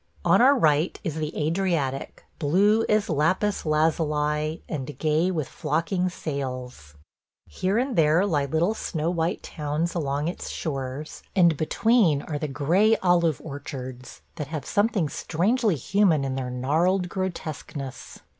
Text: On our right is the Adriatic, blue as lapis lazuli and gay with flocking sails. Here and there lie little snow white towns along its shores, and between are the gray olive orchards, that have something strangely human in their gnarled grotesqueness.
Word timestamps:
On 0.25 0.41
our 0.41 0.57
right 0.57 0.99
is 1.03 1.17
the 1.17 1.37
Adriatic, 1.37 2.25
blue 2.39 2.83
as 2.89 3.07
lapis 3.07 3.67
lazuli 3.67 4.63
and 4.67 4.97
gay 4.97 5.29
with 5.29 5.47
flocking 5.47 6.09
sails. 6.09 6.95
Here 7.45 7.77
and 7.77 7.95
there 7.95 8.25
lie 8.25 8.45
little 8.45 8.73
snow 8.73 9.11
white 9.11 9.43
towns 9.43 9.93
along 9.93 10.27
its 10.27 10.49
shores, 10.49 11.21
and 11.35 11.55
between 11.55 12.23
are 12.23 12.39
the 12.39 12.47
gray 12.47 12.95
olive 13.03 13.39
orchards, 13.43 14.21
that 14.37 14.47
have 14.47 14.65
something 14.65 15.07
strangely 15.07 15.75
human 15.75 16.23
in 16.25 16.33
their 16.33 16.49
gnarled 16.49 17.07
grotesqueness. 17.07 18.21